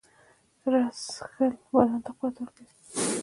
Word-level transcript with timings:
رس 0.71 0.99
څښل 1.15 1.53
بدن 1.73 1.99
ته 2.05 2.11
قوت 2.17 2.35
ورکوي 2.39 2.73